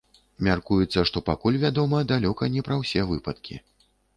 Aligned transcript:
Мяркуецца, 0.45 1.03
што 1.09 1.23
пакуль 1.27 1.61
вядома 1.65 2.01
далёка 2.15 2.51
не 2.57 2.65
пра 2.71 2.81
ўсе 2.81 3.07
выпадкі. 3.15 3.63